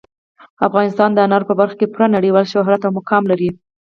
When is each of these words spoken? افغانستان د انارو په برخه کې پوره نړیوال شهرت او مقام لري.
افغانستان 0.67 1.09
د 1.13 1.17
انارو 1.25 1.49
په 1.49 1.55
برخه 1.59 1.75
کې 1.79 1.91
پوره 1.93 2.07
نړیوال 2.15 2.45
شهرت 2.53 2.81
او 2.83 2.91
مقام 2.99 3.23
لري. 3.31 3.49